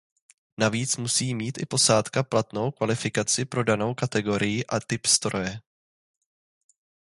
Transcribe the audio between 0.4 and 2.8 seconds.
Navíc musí mít i posádka platnou